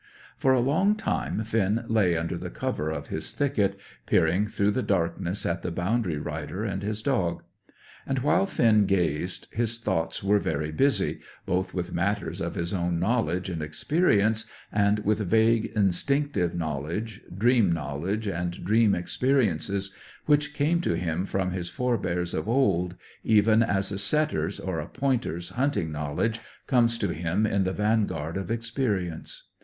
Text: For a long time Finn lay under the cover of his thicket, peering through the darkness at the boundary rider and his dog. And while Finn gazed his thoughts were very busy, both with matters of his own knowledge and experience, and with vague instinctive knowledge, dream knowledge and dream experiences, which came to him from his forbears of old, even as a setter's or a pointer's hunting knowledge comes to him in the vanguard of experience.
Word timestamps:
For 0.35 0.51
a 0.51 0.59
long 0.59 0.95
time 0.95 1.43
Finn 1.43 1.85
lay 1.87 2.17
under 2.17 2.35
the 2.35 2.49
cover 2.49 2.89
of 2.89 3.09
his 3.09 3.29
thicket, 3.31 3.79
peering 4.07 4.47
through 4.47 4.71
the 4.71 4.81
darkness 4.81 5.45
at 5.45 5.61
the 5.61 5.69
boundary 5.69 6.17
rider 6.17 6.63
and 6.63 6.81
his 6.81 7.03
dog. 7.03 7.43
And 8.07 8.17
while 8.17 8.47
Finn 8.47 8.87
gazed 8.87 9.47
his 9.53 9.77
thoughts 9.77 10.23
were 10.23 10.39
very 10.39 10.71
busy, 10.71 11.19
both 11.45 11.75
with 11.75 11.93
matters 11.93 12.41
of 12.41 12.55
his 12.55 12.73
own 12.73 12.99
knowledge 12.99 13.47
and 13.47 13.61
experience, 13.61 14.45
and 14.71 14.97
with 15.05 15.19
vague 15.19 15.65
instinctive 15.75 16.55
knowledge, 16.55 17.21
dream 17.37 17.71
knowledge 17.71 18.25
and 18.25 18.65
dream 18.65 18.95
experiences, 18.95 19.93
which 20.25 20.55
came 20.55 20.81
to 20.81 20.95
him 20.95 21.27
from 21.27 21.51
his 21.51 21.69
forbears 21.69 22.33
of 22.33 22.49
old, 22.49 22.95
even 23.23 23.61
as 23.61 23.91
a 23.91 23.99
setter's 23.99 24.59
or 24.59 24.79
a 24.79 24.87
pointer's 24.87 25.49
hunting 25.49 25.91
knowledge 25.91 26.39
comes 26.65 26.97
to 26.97 27.09
him 27.13 27.45
in 27.45 27.65
the 27.65 27.71
vanguard 27.71 28.35
of 28.35 28.49
experience. 28.49 29.43